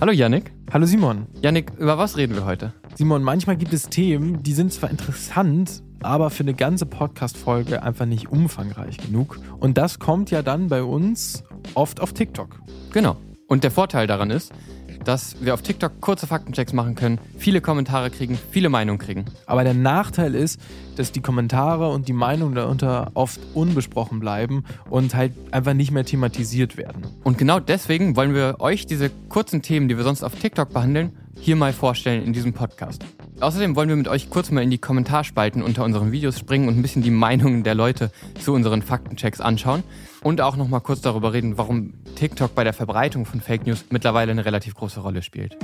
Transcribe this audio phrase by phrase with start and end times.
[0.00, 0.50] Hallo Yannick.
[0.72, 1.26] Hallo Simon.
[1.42, 2.72] Yannick, über was reden wir heute?
[2.94, 8.06] Simon, manchmal gibt es Themen, die sind zwar interessant, aber für eine ganze Podcast-Folge einfach
[8.06, 9.38] nicht umfangreich genug.
[9.58, 11.44] Und das kommt ja dann bei uns
[11.74, 12.60] oft auf TikTok.
[12.94, 13.18] Genau.
[13.46, 14.54] Und der Vorteil daran ist,
[15.04, 19.24] dass wir auf TikTok kurze Faktenchecks machen können, viele Kommentare kriegen, viele Meinungen kriegen.
[19.46, 20.60] Aber der Nachteil ist,
[20.96, 26.04] dass die Kommentare und die Meinungen darunter oft unbesprochen bleiben und halt einfach nicht mehr
[26.04, 27.06] thematisiert werden.
[27.24, 31.12] Und genau deswegen wollen wir euch diese kurzen Themen, die wir sonst auf TikTok behandeln,
[31.38, 33.04] hier mal vorstellen in diesem Podcast.
[33.40, 36.76] Außerdem wollen wir mit euch kurz mal in die Kommentarspalten unter unseren Videos springen und
[36.78, 39.82] ein bisschen die Meinungen der Leute zu unseren Faktenchecks anschauen
[40.22, 43.86] und auch noch mal kurz darüber reden, warum TikTok bei der Verbreitung von Fake News
[43.88, 45.56] mittlerweile eine relativ große Rolle spielt.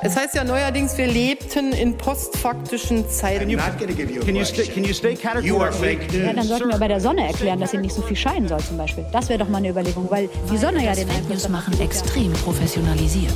[0.00, 3.50] Es heißt ja neuerdings, wir lebten in postfaktischen Zeiten.
[3.50, 5.98] Can you, stay, can you stay categorically?
[6.12, 8.60] Ja, dann sollten wir bei der Sonne erklären, dass sie nicht so viel scheinen soll
[8.60, 9.04] zum Beispiel.
[9.12, 11.80] Das wäre doch mal eine Überlegung, weil die Sonne ja den Fake News Einfluss machen
[11.80, 13.34] extrem professionalisiert.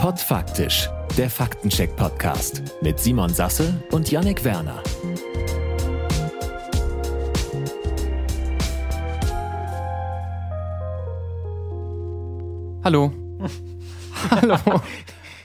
[0.00, 0.88] Podfaktisch,
[1.18, 4.80] der Faktencheck-Podcast mit Simon Sasse und Yannick Werner.
[12.84, 13.12] Hallo.
[14.30, 14.80] Hallo.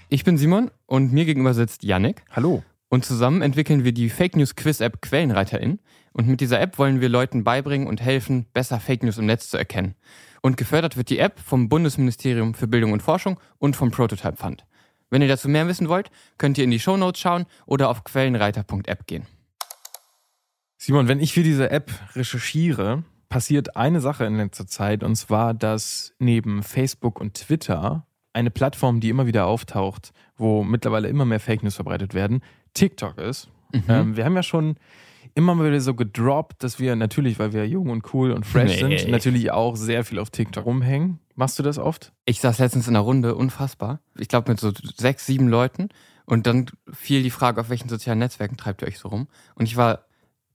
[0.09, 2.21] Ich bin Simon und mir gegenüber sitzt Yannick.
[2.29, 2.61] Hallo.
[2.89, 5.79] Und zusammen entwickeln wir die Fake News Quiz App Quellenreiterin.
[6.11, 9.49] Und mit dieser App wollen wir Leuten beibringen und helfen, besser Fake News im Netz
[9.49, 9.95] zu erkennen.
[10.43, 14.67] Und gefördert wird die App vom Bundesministerium für Bildung und Forschung und vom Prototype Fund.
[15.13, 19.05] Wenn ihr dazu mehr wissen wollt, könnt ihr in die Shownotes schauen oder auf quellenreiter.app
[19.05, 19.27] gehen.
[20.75, 25.53] Simon, wenn ich für diese App recherchiere, passiert eine Sache in letzter Zeit und zwar,
[25.53, 31.39] dass neben Facebook und Twitter eine Plattform, die immer wieder auftaucht, wo mittlerweile immer mehr
[31.39, 32.41] Fake News verbreitet werden,
[32.73, 33.49] TikTok ist.
[33.87, 34.77] Ähm, wir haben ja schon
[35.35, 38.81] immer mal wieder so gedroppt, dass wir natürlich, weil wir jung und cool und fresh
[38.81, 38.97] Nee.
[38.97, 41.19] sind, natürlich auch sehr viel auf TikTok rumhängen.
[41.35, 42.13] Machst du das oft?
[42.25, 43.99] Ich saß letztens in einer Runde, unfassbar.
[44.17, 45.89] Ich glaube mit so sechs, sieben Leuten.
[46.25, 49.27] Und dann fiel die Frage, auf welchen sozialen Netzwerken treibt ihr euch so rum?
[49.55, 50.05] Und ich war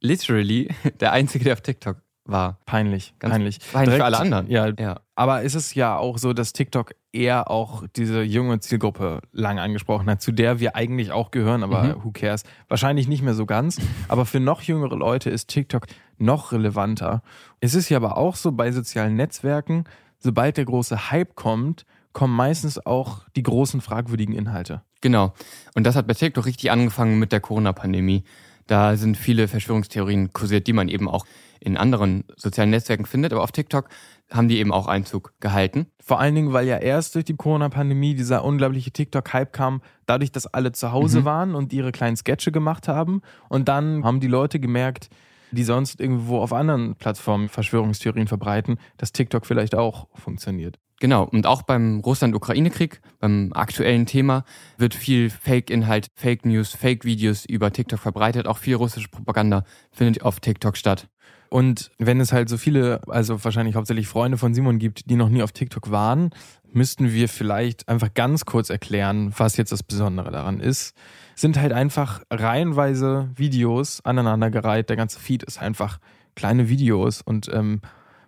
[0.01, 0.69] literally
[1.01, 2.59] der Einzige, der auf TikTok war.
[2.67, 3.59] Peinlich, Ganz peinlich.
[3.73, 4.51] peinlich für Direkt- alle anderen.
[4.51, 5.01] Ja, Ja.
[5.17, 10.09] Aber ist es ja auch so, dass TikTok eher auch diese junge Zielgruppe lang angesprochen
[10.09, 12.05] hat, zu der wir eigentlich auch gehören, aber Mhm.
[12.05, 12.45] who cares?
[12.69, 13.79] Wahrscheinlich nicht mehr so ganz.
[14.07, 15.87] Aber für noch jüngere Leute ist TikTok
[16.19, 17.23] noch relevanter.
[17.61, 19.85] Es ist ja aber auch so bei sozialen Netzwerken,
[20.19, 24.83] sobald der große Hype kommt, kommen meistens auch die großen fragwürdigen Inhalte.
[25.01, 25.33] Genau.
[25.75, 28.25] Und das hat bei TikTok richtig angefangen mit der Corona-Pandemie.
[28.67, 31.25] Da sind viele Verschwörungstheorien kursiert, die man eben auch
[31.61, 33.33] in anderen sozialen Netzwerken findet.
[33.33, 33.89] Aber auf TikTok
[34.31, 35.87] haben die eben auch Einzug gehalten.
[36.01, 40.47] Vor allen Dingen, weil ja erst durch die Corona-Pandemie dieser unglaubliche TikTok-Hype kam, dadurch, dass
[40.47, 41.25] alle zu Hause Mhm.
[41.25, 43.23] waren und ihre kleinen Sketche gemacht haben.
[43.49, 45.09] Und dann haben die Leute gemerkt,
[45.51, 50.79] die sonst irgendwo auf anderen Plattformen Verschwörungstheorien verbreiten, dass TikTok vielleicht auch funktioniert.
[51.01, 51.25] Genau.
[51.25, 54.45] Und auch beim Russland-Ukraine-Krieg, beim aktuellen Thema,
[54.79, 58.47] wird viel Fake-Inhalt, Fake-News, Fake-Videos über TikTok verbreitet.
[58.47, 61.09] Auch viel russische Propaganda findet auf TikTok statt.
[61.51, 65.31] Und wenn es halt so viele, also wahrscheinlich hauptsächlich Freunde von Simon gibt, die noch
[65.31, 66.31] nie auf TikTok waren,
[66.73, 70.95] müssten wir vielleicht einfach ganz kurz erklären, was jetzt das Besondere daran ist.
[71.35, 74.91] Sind halt einfach reihenweise Videos aneinandergereiht.
[74.91, 75.99] Der ganze Feed ist einfach
[76.35, 77.81] kleine Videos und ähm,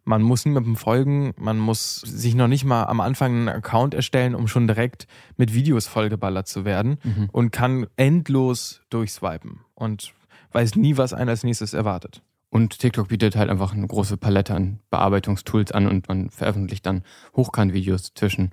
[0.04, 4.34] man muss niemandem folgen, man muss sich noch nicht mal am Anfang einen Account erstellen,
[4.34, 5.06] um schon direkt
[5.36, 6.98] mit Videos vollgeballert zu werden
[7.32, 10.12] und kann endlos durchswipen und
[10.52, 12.22] weiß nie, was einen als nächstes erwartet.
[12.50, 17.04] Und TikTok bietet halt einfach eine große Palette an Bearbeitungstools an und man veröffentlicht dann
[17.36, 18.50] Hochkant-Videos zwischen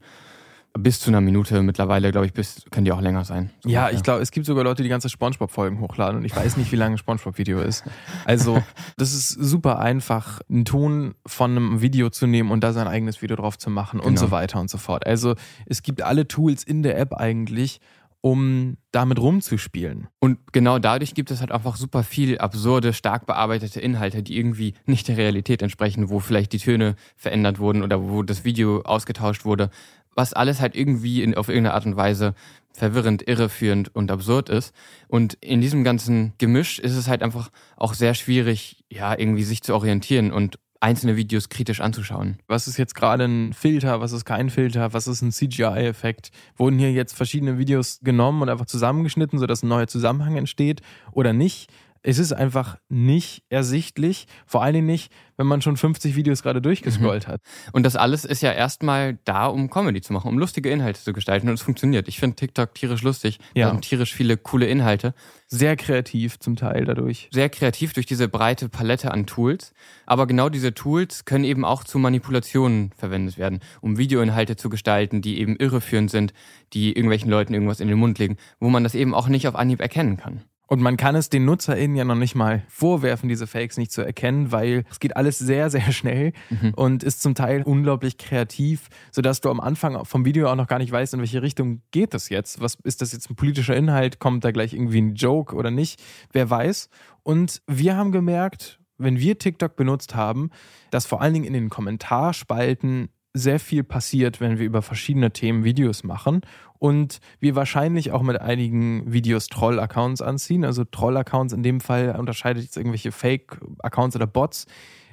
[0.77, 1.61] bis zu einer Minute.
[1.61, 3.49] Mittlerweile, glaube ich, bis können die auch länger sein.
[3.61, 3.97] So Ja, ungefähr.
[3.97, 6.75] ich glaube, es gibt sogar Leute, die ganze Spongebob-Folgen hochladen und ich weiß nicht, wie
[6.75, 7.83] lange ein Spongebob-Video ist.
[8.25, 8.61] Also,
[8.97, 13.21] das ist super einfach, einen Ton von einem Video zu nehmen und da sein eigenes
[13.21, 14.21] Video drauf zu machen und Genau.
[14.21, 15.05] so weiter und so fort.
[15.05, 15.35] Also,
[15.65, 17.79] es gibt alle Tools in der App eigentlich,
[18.21, 20.07] um damit rumzuspielen.
[20.19, 24.73] Und genau dadurch gibt es halt einfach super viel absurde, stark bearbeitete Inhalte, die irgendwie
[24.85, 29.45] nicht der Realität entsprechen, wo vielleicht die Töne verändert wurden oder wo das Video ausgetauscht
[29.45, 29.69] wurde,
[30.17, 32.33] was alles halt irgendwie in, auf irgendeine Art und Weise
[32.73, 34.73] verwirrend, irreführend und absurd ist.
[35.07, 39.61] Und in diesem ganzen Gemisch ist es halt einfach auch sehr schwierig, ja, irgendwie sich
[39.61, 42.37] zu orientieren und einzelne Videos kritisch anzuschauen.
[42.47, 46.31] Was ist jetzt gerade ein Filter, was ist kein Filter, was ist ein CGI-Effekt?
[46.55, 50.81] Wurden hier jetzt verschiedene Videos genommen und einfach zusammengeschnitten, sodass ein neuer Zusammenhang entsteht
[51.11, 51.71] oder nicht?
[52.07, 56.61] Es ist einfach nicht ersichtlich, vor allen Dingen nicht, wenn man schon 50 Videos gerade
[56.61, 57.33] durchgescrollt mhm.
[57.33, 57.41] hat.
[57.73, 61.11] Und das alles ist ja erstmal da, um Comedy zu machen, um lustige Inhalte zu
[61.11, 62.07] gestalten und es funktioniert.
[62.07, 63.69] Ich finde TikTok tierisch lustig, ja.
[63.69, 65.13] da tierisch viele coole Inhalte.
[65.47, 67.27] Sehr kreativ zum Teil dadurch.
[67.33, 69.73] Sehr kreativ durch diese breite Palette an Tools.
[70.05, 75.21] Aber genau diese Tools können eben auch zu Manipulationen verwendet werden, um Videoinhalte zu gestalten,
[75.21, 76.33] die eben irreführend sind,
[76.71, 79.55] die irgendwelchen Leuten irgendwas in den Mund legen, wo man das eben auch nicht auf
[79.55, 80.45] Anhieb erkennen kann.
[80.67, 84.01] Und man kann es den NutzerInnen ja noch nicht mal vorwerfen, diese Fakes nicht zu
[84.01, 86.73] erkennen, weil es geht alles sehr, sehr schnell mhm.
[86.75, 90.79] und ist zum Teil unglaublich kreativ, sodass du am Anfang vom Video auch noch gar
[90.79, 92.61] nicht weißt, in welche Richtung geht das jetzt.
[92.61, 94.19] Was ist das jetzt ein politischer Inhalt?
[94.19, 96.01] Kommt da gleich irgendwie ein Joke oder nicht?
[96.33, 96.89] Wer weiß.
[97.23, 100.49] Und wir haben gemerkt, wenn wir TikTok benutzt haben,
[100.91, 105.63] dass vor allen Dingen in den Kommentarspalten sehr viel passiert, wenn wir über verschiedene Themen
[105.63, 106.41] Videos machen
[106.79, 110.63] und wir wahrscheinlich auch mit einigen Videos Troll-Accounts anziehen.
[110.63, 114.65] Also Troll-Accounts in dem Fall unterscheidet jetzt irgendwelche Fake-Accounts oder Bots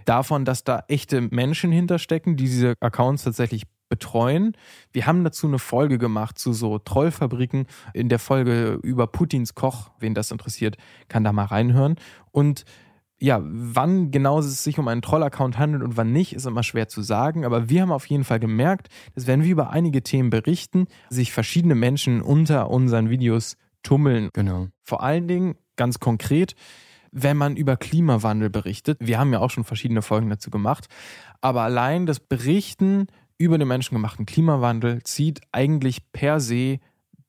[0.05, 4.57] davon, dass da echte Menschen hinterstecken, die diese Accounts tatsächlich betreuen.
[4.93, 7.67] Wir haben dazu eine Folge gemacht zu so Trollfabriken.
[7.93, 10.77] In der Folge über Putins Koch, wen das interessiert,
[11.09, 11.97] kann da mal reinhören.
[12.33, 12.65] Und
[13.25, 16.89] ja, wann genau es sich um einen Troll-Account handelt und wann nicht, ist immer schwer
[16.89, 17.47] zu sagen.
[17.47, 21.33] Aber wir haben auf jeden Fall gemerkt, dass wenn wir über einige Themen berichten, sich
[21.33, 24.29] verschiedene Menschen unter unseren Videos tummeln.
[24.35, 24.69] Genau.
[24.83, 26.55] Vor allen Dingen, ganz konkret,
[27.13, 28.99] wenn man über Klimawandel berichtet.
[29.01, 30.89] Wir haben ja auch schon verschiedene Folgen dazu gemacht.
[31.41, 33.07] Aber allein das Berichten
[33.39, 36.79] über den menschengemachten Klimawandel zieht eigentlich per se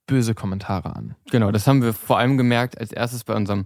[0.07, 1.15] böse Kommentare an.
[1.31, 3.65] Genau, das haben wir vor allem gemerkt als erstes bei unserem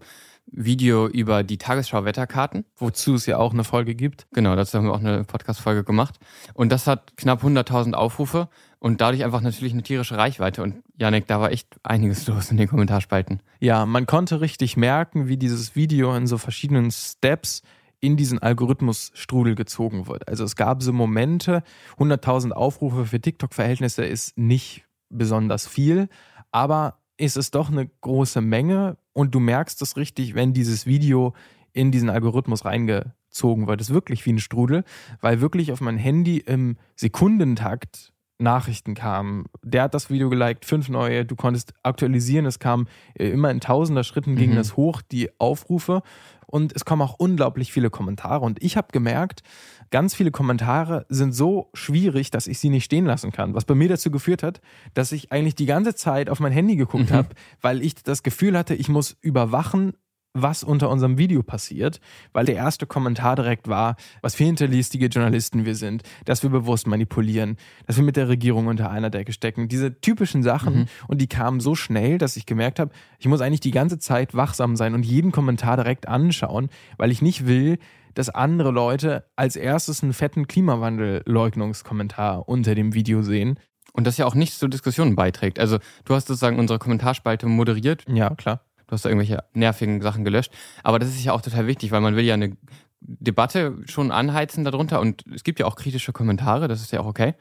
[0.52, 2.66] Video über die Tagesschau-Wetterkarten.
[2.76, 4.28] Wozu es ja auch eine Folge gibt.
[4.34, 6.20] Genau, dazu haben wir auch eine Podcast-Folge gemacht.
[6.54, 8.50] Und das hat knapp 100.000 Aufrufe
[8.80, 10.64] und dadurch einfach natürlich eine tierische Reichweite.
[10.64, 13.42] Und Janik, da war echt einiges los in den Kommentarspalten.
[13.60, 17.62] Ja, man konnte richtig merken, wie dieses Video in so verschiedenen Steps
[18.02, 20.28] in diesen Algorithmusstrudel gezogen wird.
[20.28, 21.64] Also es gab so Momente,
[21.98, 26.08] 100.000 Aufrufe für TikTok-Verhältnisse ist nicht besonders viel,
[26.52, 31.34] aber ist es doch eine große Menge und du merkst es richtig, wenn dieses Video
[31.74, 33.82] in diesen Algorithmus reingezogen wird.
[33.82, 34.84] Es ist wirklich wie ein Strudel,
[35.22, 39.46] weil wirklich auf mein Handy im Sekundentakt Nachrichten kamen.
[39.64, 43.60] Der hat das Video geliked, fünf neue, du konntest aktualisieren, es kam äh, immer in
[43.60, 44.56] tausender Schritten ging mhm.
[44.56, 46.02] das hoch, die Aufrufe
[46.48, 49.44] und es kommen auch unglaublich viele Kommentare und ich habe gemerkt,
[49.92, 53.76] ganz viele Kommentare sind so schwierig, dass ich sie nicht stehen lassen kann, was bei
[53.76, 54.62] mir dazu geführt hat,
[54.94, 57.16] dass ich eigentlich die ganze Zeit auf mein Handy geguckt mhm.
[57.16, 57.30] habe,
[57.62, 59.94] weil ich das Gefühl hatte, ich muss überwachen,
[60.34, 62.00] was unter unserem Video passiert,
[62.34, 66.88] weil der erste Kommentar direkt war, was für hinterlistige Journalisten wir sind, dass wir bewusst
[66.88, 69.68] manipulieren, dass wir mit der Regierung unter einer Decke stecken.
[69.68, 70.86] Diese typischen Sachen mhm.
[71.08, 74.36] und die kamen so schnell, dass ich gemerkt habe, ich muss eigentlich die ganze Zeit
[74.36, 77.80] wachsam sein und jeden Kommentar direkt anschauen, weil ich nicht will,
[78.14, 83.60] dass andere Leute als erstes einen fetten Klimawandel-Leugnungskommentar unter dem Video sehen.
[83.94, 85.60] Und das ja auch nichts zur Diskussion beiträgt.
[85.60, 88.06] Also du hast sozusagen unsere Kommentarspalte moderiert.
[88.08, 90.52] Ja, klar du hast da irgendwelche nervigen Sachen gelöscht.
[90.84, 92.58] Aber das ist ja auch total wichtig, weil man will ja eine
[93.02, 97.06] Debatte schon anheizen darunter und es gibt ja auch kritische Kommentare, das ist ja auch
[97.06, 97.36] okay.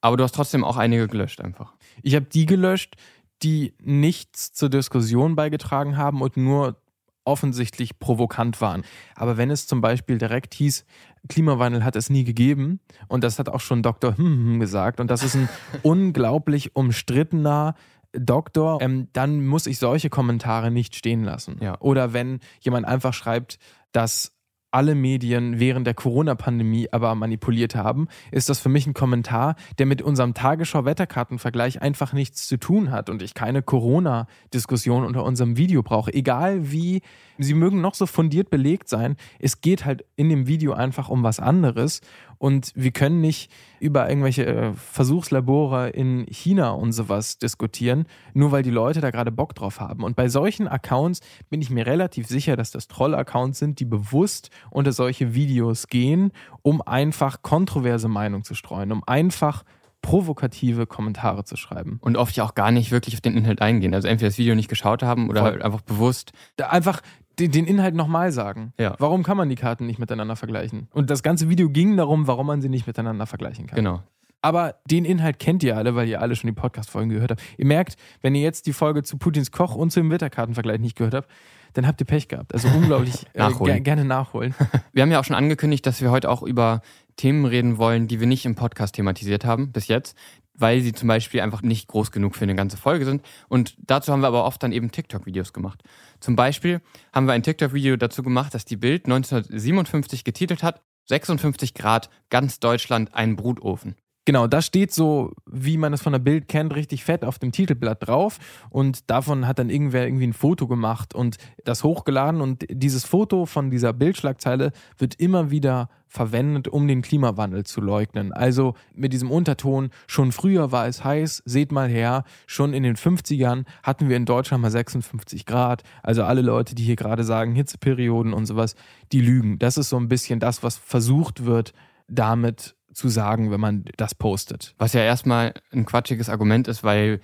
[0.00, 1.74] Aber du hast trotzdem auch einige gelöscht einfach.
[2.02, 2.96] Ich habe die gelöscht,
[3.42, 6.76] die nichts zur Diskussion beigetragen haben und nur
[7.24, 8.82] offensichtlich provokant waren.
[9.14, 10.84] Aber wenn es zum Beispiel direkt hieß,
[11.28, 14.16] Klimawandel hat es nie gegeben, und das hat auch schon Dr.
[14.16, 15.48] Hm gesagt, und das ist ein
[15.82, 17.74] unglaublich umstrittener
[18.18, 21.58] Doktor, ähm, dann muss ich solche Kommentare nicht stehen lassen.
[21.60, 21.80] Ja.
[21.80, 23.58] Oder wenn jemand einfach schreibt,
[23.92, 24.34] dass
[24.74, 29.86] alle Medien während der Corona-Pandemie aber manipuliert haben, ist das für mich ein Kommentar, der
[29.86, 35.84] mit unserem Tagesschau-Wetterkartenvergleich einfach nichts zu tun hat und ich keine Corona-Diskussion unter unserem Video
[35.84, 36.12] brauche.
[36.12, 37.02] Egal wie,
[37.38, 41.22] sie mögen noch so fundiert belegt sein, es geht halt in dem Video einfach um
[41.22, 42.00] was anderes
[42.44, 48.62] und wir können nicht über irgendwelche äh, Versuchslabore in China und sowas diskutieren, nur weil
[48.62, 50.04] die Leute da gerade Bock drauf haben.
[50.04, 54.50] Und bei solchen Accounts bin ich mir relativ sicher, dass das Troll-Accounts sind, die bewusst
[54.68, 59.64] unter solche Videos gehen, um einfach kontroverse Meinungen zu streuen, um einfach
[60.02, 61.98] provokative Kommentare zu schreiben.
[62.02, 63.94] Und oft ja auch gar nicht wirklich auf den Inhalt eingehen.
[63.94, 66.32] Also entweder das Video nicht geschaut haben oder halt einfach bewusst.
[66.58, 67.00] Einfach
[67.38, 68.72] den, den Inhalt nochmal sagen.
[68.78, 68.94] Ja.
[68.98, 70.88] Warum kann man die Karten nicht miteinander vergleichen?
[70.92, 73.76] Und das ganze Video ging darum, warum man sie nicht miteinander vergleichen kann.
[73.76, 74.02] Genau.
[74.44, 77.42] Aber den Inhalt kennt ihr alle, weil ihr alle schon die Podcast-Folgen gehört habt.
[77.56, 81.14] Ihr merkt, wenn ihr jetzt die Folge zu Putins Koch und zum Wetterkartenvergleich nicht gehört
[81.14, 81.30] habt,
[81.72, 82.52] dann habt ihr Pech gehabt.
[82.52, 83.74] Also unglaublich äh, Nachholen.
[83.74, 84.54] ger gerne nachholen.
[84.92, 86.82] Wir haben ja auch schon angekündigt, dass wir heute auch über
[87.16, 90.16] Themen reden wollen, die wir nicht im Podcast thematisiert haben bis jetzt,
[90.56, 93.24] weil sie zum Beispiel einfach nicht groß genug für eine ganze Folge sind.
[93.48, 95.82] Und dazu haben wir aber oft dann eben TikTok-Videos gemacht.
[96.20, 96.80] Zum Beispiel
[97.12, 102.60] haben wir ein TikTok-Video dazu gemacht, dass die Bild 1957 getitelt hat, 56 Grad, ganz
[102.60, 103.96] Deutschland ein Brutofen.
[104.26, 107.52] Genau, da steht so, wie man es von der Bild kennt, richtig fett auf dem
[107.52, 108.38] Titelblatt drauf.
[108.70, 112.40] Und davon hat dann irgendwer irgendwie ein Foto gemacht und das hochgeladen.
[112.40, 118.32] Und dieses Foto von dieser Bildschlagzeile wird immer wieder verwendet, um den Klimawandel zu leugnen.
[118.32, 122.96] Also mit diesem Unterton, schon früher war es heiß, seht mal her, schon in den
[122.96, 125.82] 50ern hatten wir in Deutschland mal 56 Grad.
[126.02, 128.74] Also alle Leute, die hier gerade sagen, Hitzeperioden und sowas,
[129.12, 129.58] die lügen.
[129.58, 131.74] Das ist so ein bisschen das, was versucht wird,
[132.08, 134.74] damit zu sagen, wenn man das postet.
[134.78, 137.20] Was ja erstmal ein quatschiges Argument ist, weil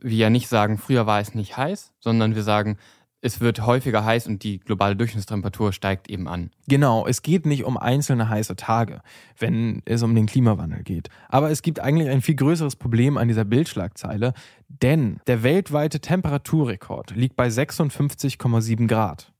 [0.00, 2.78] wir ja nicht sagen, früher war es nicht heiß, sondern wir sagen,
[3.24, 6.50] es wird häufiger heiß und die globale Durchschnittstemperatur steigt eben an.
[6.68, 9.00] Genau, es geht nicht um einzelne heiße Tage,
[9.38, 11.08] wenn es um den Klimawandel geht.
[11.30, 14.34] Aber es gibt eigentlich ein viel größeres Problem an dieser Bildschlagzeile,
[14.68, 19.32] denn der weltweite Temperaturrekord liegt bei 56,7 Grad.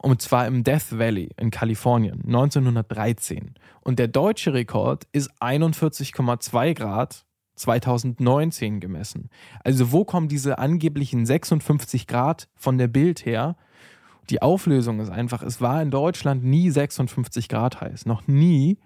[0.00, 3.54] Und zwar im Death Valley in Kalifornien 1913.
[3.80, 7.26] Und der deutsche Rekord ist 41,2 Grad
[7.56, 9.28] 2019 gemessen.
[9.64, 13.56] Also wo kommen diese angeblichen 56 Grad von der Bild her?
[14.30, 18.06] Die Auflösung ist einfach, es war in Deutschland nie 56 Grad heiß.
[18.06, 18.78] Noch nie.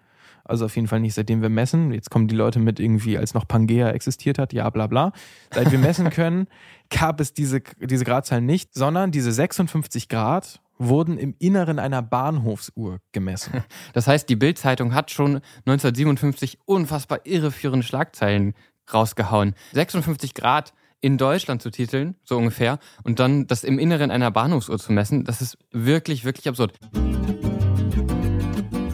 [0.44, 1.92] Also auf jeden Fall nicht seitdem wir messen.
[1.92, 5.12] Jetzt kommen die Leute mit irgendwie, als noch Pangea existiert hat, ja bla bla.
[5.52, 6.46] Seit wir messen können,
[6.90, 12.98] gab es diese, diese Gradzahl nicht, sondern diese 56 Grad wurden im Inneren einer Bahnhofsuhr
[13.12, 13.64] gemessen.
[13.92, 18.54] Das heißt, die Bild-Zeitung hat schon 1957 unfassbar irreführende Schlagzeilen
[18.92, 19.54] rausgehauen.
[19.72, 24.78] 56 Grad in Deutschland zu titeln, so ungefähr, und dann das im Inneren einer Bahnhofsuhr
[24.78, 26.78] zu messen, das ist wirklich, wirklich absurd.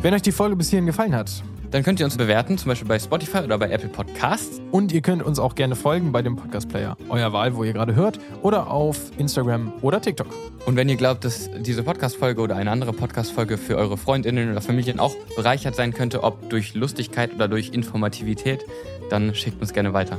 [0.01, 2.89] Wenn euch die Folge bis hierhin gefallen hat, Dann könnt ihr uns bewerten, zum Beispiel
[2.89, 4.61] bei Spotify oder bei Apple Podcasts.
[4.71, 7.95] und ihr könnt uns auch gerne folgen bei dem Podcast-Player, euer Wahl, wo ihr gerade
[7.95, 10.29] hört, oder auf Instagram oder TikTok.
[10.67, 14.61] Und wenn ihr glaubt, dass diese Podcast-Folge oder eine andere Podcast-Folge für eure Freundinnen oder
[14.61, 18.65] Familien auch bereichert sein könnte, ob durch Lustigkeit oder durch Informativität,
[19.11, 20.19] dann schickt uns gerne weiter.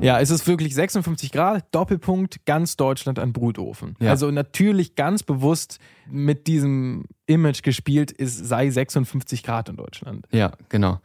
[0.00, 3.96] Ja, es ist wirklich 56 Grad, Doppelpunkt, ganz Deutschland ein Brutofen.
[4.00, 4.10] Ja.
[4.10, 10.26] Also natürlich ganz bewusst mit diesem Image gespielt, es sei 56 Grad in Deutschland.
[10.30, 11.00] Ja, genau.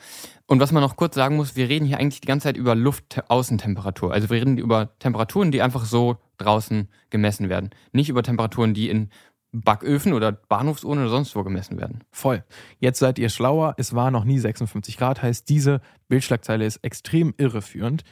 [0.46, 2.76] Und was man noch kurz sagen muss, wir reden hier eigentlich die ganze Zeit über
[2.76, 4.14] Luftaußentemperatur.
[4.14, 7.72] Also wir reden über Temperaturen, die einfach so draußen gemessen werden.
[7.94, 9.10] Nicht über Temperaturen, die in
[9.52, 12.04] Backöfen oder Bahnhofsuhren oder sonst wo gemessen werden.
[12.12, 12.44] Voll.
[12.80, 17.34] Jetzt seid ihr schlauer, es war noch nie 56 Grad, heißt diese Bildschlagzeile ist extrem
[17.38, 18.04] irreführend.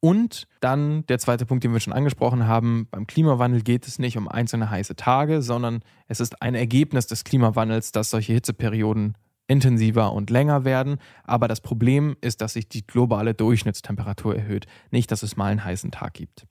[0.00, 4.16] Und dann der zweite Punkt, den wir schon angesprochen haben, beim Klimawandel geht es nicht
[4.16, 9.16] um einzelne heiße Tage, sondern es ist ein Ergebnis des Klimawandels, dass solche Hitzeperioden
[9.46, 10.98] intensiver und länger werden.
[11.24, 15.64] Aber das Problem ist, dass sich die globale Durchschnittstemperatur erhöht, nicht, dass es mal einen
[15.64, 16.46] heißen Tag gibt.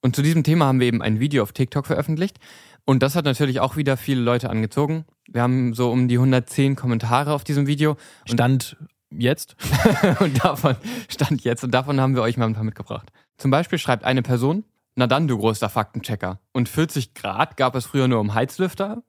[0.00, 2.38] Und zu diesem Thema haben wir eben ein Video auf TikTok veröffentlicht.
[2.86, 5.04] Und das hat natürlich auch wieder viele Leute angezogen.
[5.28, 7.96] Wir haben so um die 110 Kommentare auf diesem Video.
[8.24, 8.78] Stand
[9.10, 9.56] jetzt?
[10.20, 10.76] und davon
[11.08, 11.64] stand jetzt.
[11.64, 13.10] Und davon haben wir euch mal ein paar mitgebracht.
[13.36, 16.40] Zum Beispiel schreibt eine Person, na dann, du großer Faktenchecker.
[16.52, 19.02] Und 40 Grad gab es früher nur um Heizlüfter?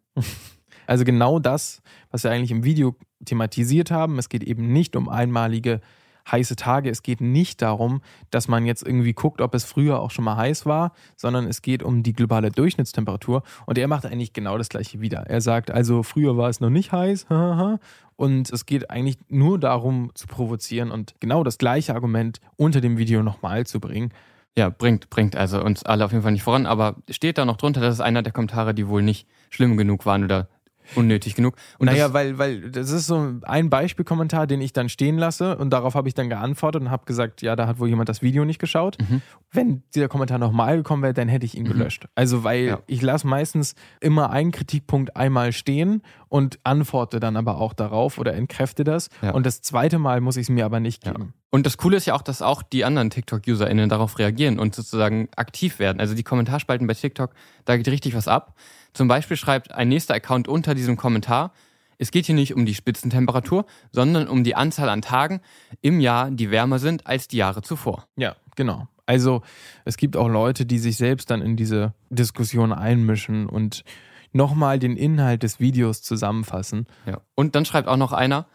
[0.85, 4.17] Also genau das, was wir eigentlich im Video thematisiert haben.
[4.17, 5.81] Es geht eben nicht um einmalige
[6.31, 6.89] heiße Tage.
[6.89, 10.37] Es geht nicht darum, dass man jetzt irgendwie guckt, ob es früher auch schon mal
[10.37, 13.43] heiß war, sondern es geht um die globale Durchschnittstemperatur.
[13.65, 15.21] Und er macht eigentlich genau das gleiche wieder.
[15.27, 17.27] Er sagt also, früher war es noch nicht heiß.
[18.15, 22.97] Und es geht eigentlich nur darum zu provozieren und genau das gleiche Argument unter dem
[22.97, 24.11] Video nochmal zu bringen.
[24.57, 27.55] Ja, bringt, bringt also uns alle auf jeden Fall nicht voran, aber steht da noch
[27.55, 30.49] drunter, das ist einer der Kommentare, die wohl nicht schlimm genug waren oder
[30.95, 31.55] unnötig genug.
[31.77, 35.71] Und naja, weil, weil das ist so ein Beispielkommentar, den ich dann stehen lasse und
[35.71, 38.45] darauf habe ich dann geantwortet und habe gesagt, ja, da hat wohl jemand das Video
[38.45, 38.97] nicht geschaut.
[38.99, 39.21] Mhm.
[39.51, 41.69] Wenn dieser Kommentar nochmal gekommen wäre, dann hätte ich ihn mhm.
[41.69, 42.07] gelöscht.
[42.15, 42.79] Also, weil ja.
[42.87, 48.33] ich lasse meistens immer einen Kritikpunkt einmal stehen und antworte dann aber auch darauf oder
[48.33, 49.09] entkräfte das.
[49.21, 49.31] Ja.
[49.31, 51.33] Und das zweite Mal muss ich es mir aber nicht geben.
[51.33, 51.39] Ja.
[51.51, 55.29] Und das Coole ist ja auch, dass auch die anderen TikTok-UserInnen darauf reagieren und sozusagen
[55.35, 55.99] aktiv werden.
[55.99, 57.31] Also die Kommentarspalten bei TikTok,
[57.65, 58.55] da geht richtig was ab.
[58.93, 61.53] Zum Beispiel schreibt ein nächster Account unter diesem Kommentar,
[62.01, 65.41] es geht hier nicht um die Spitzentemperatur, sondern um die Anzahl an Tagen
[65.81, 68.07] im Jahr, die wärmer sind als die Jahre zuvor.
[68.15, 68.87] Ja, genau.
[69.05, 69.41] Also
[69.83, 73.83] es gibt auch Leute, die sich selbst dann in diese Diskussion einmischen und
[74.31, 76.87] nochmal den Inhalt des Videos zusammenfassen.
[77.05, 77.19] Ja.
[77.35, 78.45] Und dann schreibt auch noch einer,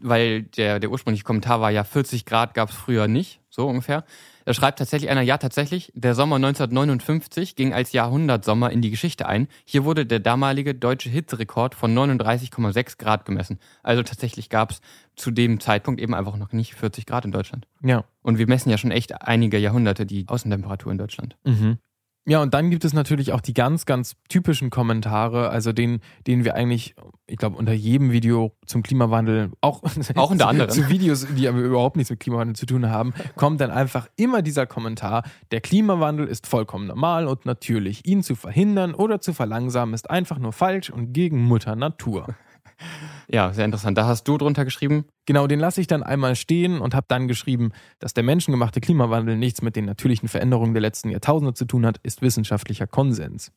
[0.00, 4.04] weil der, der ursprüngliche Kommentar war ja 40 Grad gab es früher nicht, so ungefähr.
[4.44, 9.26] Da schreibt tatsächlich einer, ja tatsächlich, der Sommer 1959 ging als Jahrhundertsommer in die Geschichte
[9.26, 9.48] ein.
[9.64, 13.58] Hier wurde der damalige deutsche Hitzerekord von 39,6 Grad gemessen.
[13.82, 14.80] Also tatsächlich gab es
[15.16, 17.66] zu dem Zeitpunkt eben einfach noch nicht 40 Grad in Deutschland.
[17.82, 18.04] Ja.
[18.22, 21.36] Und wir messen ja schon echt einige Jahrhunderte die Außentemperatur in Deutschland.
[21.44, 21.78] Mhm.
[22.26, 26.44] Ja, und dann gibt es natürlich auch die ganz, ganz typischen Kommentare, also den, den
[26.44, 26.94] wir eigentlich,
[27.26, 29.82] ich glaube, unter jedem Video zum Klimawandel, auch,
[30.14, 30.70] auch unter anderem.
[30.72, 34.40] zu Videos, die aber überhaupt nichts mit Klimawandel zu tun haben, kommt dann einfach immer
[34.40, 38.06] dieser Kommentar, der Klimawandel ist vollkommen normal und natürlich.
[38.06, 42.28] Ihn zu verhindern oder zu verlangsamen ist einfach nur falsch und gegen Mutter Natur.
[43.28, 43.96] Ja, sehr interessant.
[43.96, 45.06] Da hast du drunter geschrieben.
[45.26, 49.36] Genau, den lasse ich dann einmal stehen und habe dann geschrieben, dass der menschengemachte Klimawandel
[49.36, 53.52] nichts mit den natürlichen Veränderungen der letzten Jahrtausende zu tun hat, ist wissenschaftlicher Konsens.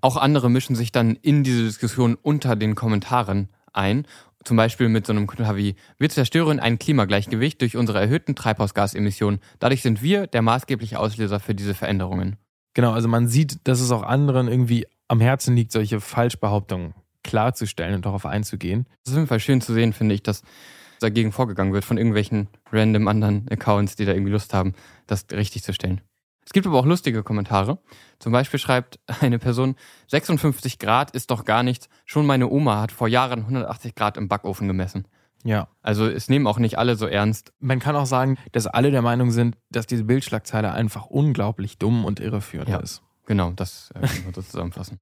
[0.00, 4.06] Auch andere mischen sich dann in diese Diskussion unter den Kommentaren ein.
[4.42, 9.40] Zum Beispiel mit so einem Kommentar wie, wir zerstören ein Klimagleichgewicht durch unsere erhöhten Treibhausgasemissionen.
[9.58, 12.36] Dadurch sind wir der maßgebliche Auslöser für diese Veränderungen.
[12.72, 16.94] Genau, also man sieht, dass es auch anderen irgendwie am Herzen liegt, solche Falschbehauptungen
[17.30, 18.86] klarzustellen und darauf einzugehen.
[19.04, 20.42] Es ist auf jeden Fall schön zu sehen, finde ich, dass
[20.98, 24.74] dagegen vorgegangen wird von irgendwelchen random anderen Accounts, die da irgendwie Lust haben,
[25.06, 26.00] das richtig zu stellen.
[26.44, 27.78] Es gibt aber auch lustige Kommentare.
[28.18, 29.76] Zum Beispiel schreibt eine Person,
[30.08, 31.88] 56 Grad ist doch gar nichts.
[32.04, 35.06] Schon meine Oma hat vor Jahren 180 Grad im Backofen gemessen.
[35.44, 35.68] Ja.
[35.82, 37.52] Also es nehmen auch nicht alle so ernst.
[37.60, 42.04] Man kann auch sagen, dass alle der Meinung sind, dass diese Bildschlagzeile einfach unglaublich dumm
[42.04, 43.02] und irreführend ja, ist.
[43.26, 44.98] Genau, das äh, kann man so zusammenfassen.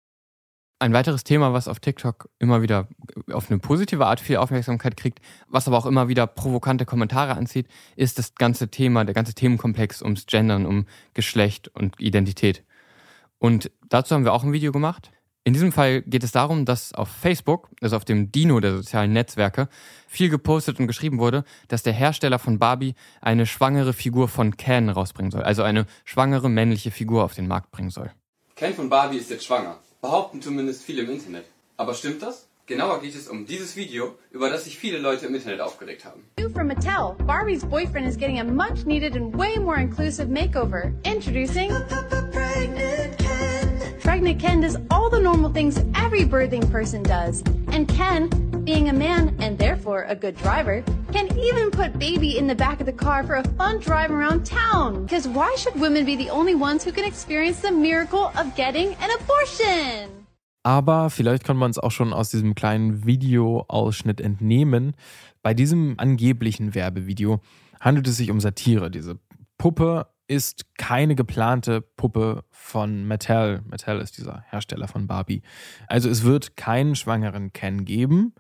[0.81, 2.87] Ein weiteres Thema, was auf TikTok immer wieder
[3.33, 7.67] auf eine positive Art viel Aufmerksamkeit kriegt, was aber auch immer wieder provokante Kommentare anzieht,
[7.97, 12.63] ist das ganze Thema, der ganze Themenkomplex ums Gendern, um Geschlecht und Identität.
[13.39, 15.11] Und dazu haben wir auch ein Video gemacht.
[15.43, 19.13] In diesem Fall geht es darum, dass auf Facebook, also auf dem Dino der sozialen
[19.13, 19.69] Netzwerke,
[20.07, 24.91] viel gepostet und geschrieben wurde, dass der Hersteller von Barbie eine schwangere Figur von Ken
[24.91, 28.13] rausbringen soll, also eine schwangere männliche Figur auf den Markt bringen soll.
[28.55, 29.81] Ken von Barbie ist jetzt schwanger.
[30.01, 31.45] Behaupten zumindest viele im Internet.
[31.77, 32.47] Aber stimmt das?
[32.67, 36.23] Genauer geht es um dieses Video, über das sich viele Leute im Internet aufgeregt haben.
[36.55, 40.93] From Mattel, Barbie's boyfriend is getting a much needed and way more inclusive makeover.
[41.05, 41.71] Introducing
[42.31, 43.58] Pregnant Ken.
[44.09, 47.43] Pregnant Ken does all the normal things every birthing person does.
[47.71, 48.31] And Ken,
[48.65, 52.81] being a man and therefore a good driver, can even put baby in the back
[52.81, 55.05] of the car for a fun drive around town.
[55.05, 58.97] Because why should women be the only ones who can experience the miracle of getting
[59.03, 60.09] an abortion?
[60.65, 64.95] Aber vielleicht kann man es auch schon aus diesem kleinen Videoausschnitt entnehmen.
[65.43, 67.41] Bei diesem angeblichen Werbevideo
[67.79, 68.91] handelt es sich um Satire.
[68.91, 69.19] Diese
[69.59, 73.63] Puppe ist keine geplante Puppe von Mattel.
[73.67, 75.43] Mattel ist dieser Hersteller von Barbie.
[75.89, 78.35] Also es wird keinen schwangeren Ken geben.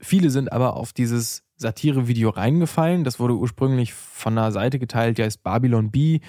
[0.00, 3.04] Viele sind aber auf dieses Satire-Video reingefallen.
[3.04, 6.20] Das wurde ursprünglich von einer Seite geteilt, die heißt Babylon B.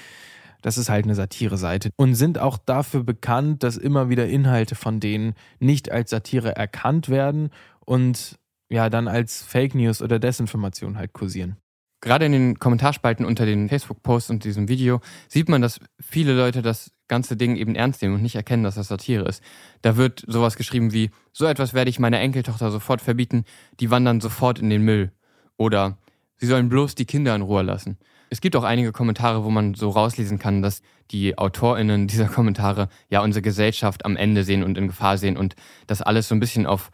[0.61, 4.99] Das ist halt eine Satire-Seite und sind auch dafür bekannt, dass immer wieder Inhalte von
[4.99, 7.51] denen nicht als Satire erkannt werden
[7.85, 11.57] und ja dann als Fake News oder Desinformation halt kursieren.
[12.01, 16.61] Gerade in den Kommentarspalten unter den Facebook-Posts und diesem Video sieht man, dass viele Leute
[16.61, 19.41] das ganze Ding eben ernst nehmen und nicht erkennen, dass das Satire ist.
[19.81, 23.45] Da wird sowas geschrieben wie, so etwas werde ich meiner Enkeltochter sofort verbieten,
[23.79, 25.11] die wandern sofort in den Müll.
[25.57, 25.97] Oder
[26.37, 27.97] sie sollen bloß die Kinder in Ruhe lassen.
[28.29, 30.81] Es gibt auch einige Kommentare, wo man so rauslesen kann, dass
[31.11, 35.55] die AutorInnen dieser Kommentare ja unsere Gesellschaft am Ende sehen und in Gefahr sehen und
[35.87, 36.91] das alles so ein bisschen auf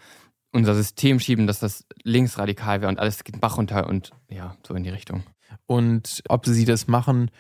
[0.51, 4.73] unser System schieben, dass das linksradikal wäre und alles geht Bach runter und ja, so
[4.73, 5.23] in die Richtung.
[5.65, 7.31] Und ob sie das machen,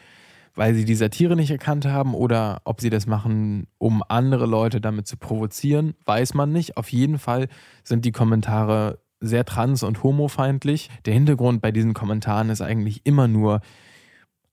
[0.55, 4.81] weil sie die Satire nicht erkannt haben oder ob sie das machen, um andere Leute
[4.81, 6.77] damit zu provozieren, weiß man nicht.
[6.77, 7.47] Auf jeden Fall
[7.83, 10.89] sind die Kommentare sehr trans- und homofeindlich.
[11.05, 13.61] Der Hintergrund bei diesen Kommentaren ist eigentlich immer nur,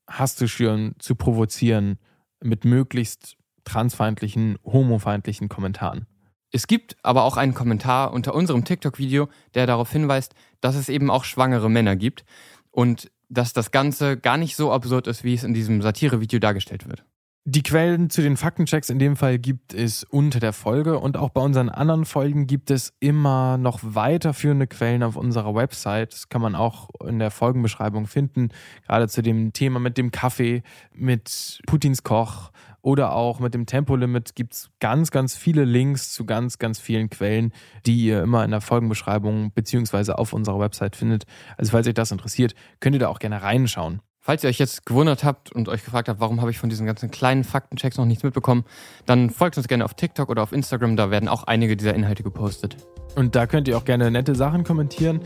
[0.06, 1.98] Hass zu schüren, zu provozieren,
[2.40, 6.06] mit möglichst transfeindlichen, homofeindlichen Kommentaren.
[6.50, 11.10] Es gibt aber auch einen Kommentar unter unserem TikTok-Video, der darauf hinweist, dass es eben
[11.10, 12.24] auch schwangere Männer gibt
[12.70, 16.88] und dass das Ganze gar nicht so absurd ist, wie es in diesem Satire-Video dargestellt
[16.88, 17.04] wird.
[17.50, 21.30] Die Quellen zu den Faktenchecks in dem Fall gibt es unter der Folge und auch
[21.30, 26.12] bei unseren anderen Folgen gibt es immer noch weiterführende Quellen auf unserer Website.
[26.12, 28.50] Das kann man auch in der Folgenbeschreibung finden,
[28.86, 32.50] gerade zu dem Thema mit dem Kaffee, mit Putins Koch
[32.88, 37.10] oder auch mit dem Tempolimit gibt es ganz, ganz viele Links zu ganz, ganz vielen
[37.10, 37.52] Quellen,
[37.84, 41.24] die ihr immer in der Folgenbeschreibung beziehungsweise auf unserer Website findet.
[41.58, 44.00] Also falls euch das interessiert, könnt ihr da auch gerne reinschauen.
[44.20, 46.86] Falls ihr euch jetzt gewundert habt und euch gefragt habt, warum habe ich von diesen
[46.86, 48.64] ganzen kleinen Faktenchecks noch nichts mitbekommen,
[49.04, 52.22] dann folgt uns gerne auf TikTok oder auf Instagram, da werden auch einige dieser Inhalte
[52.22, 52.78] gepostet.
[53.16, 55.20] Und da könnt ihr auch gerne nette Sachen kommentieren.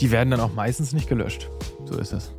[0.00, 1.50] Die werden dann auch meistens nicht gelöscht.
[1.84, 2.32] So ist es.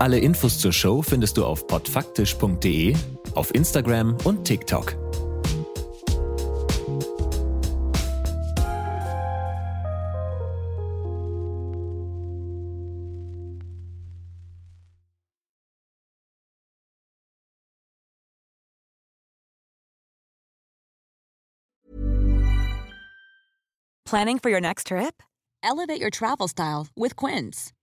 [0.00, 2.96] Alle Infos zur Show findest du auf podfaktisch.de,
[3.34, 4.96] auf Instagram und TikTok.
[24.06, 25.22] Planning for your next trip?
[25.62, 27.74] Elevate your travel style with Quince.